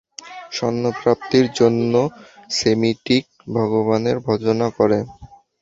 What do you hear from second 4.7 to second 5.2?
করে।